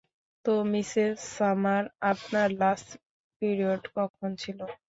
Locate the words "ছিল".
4.41-4.59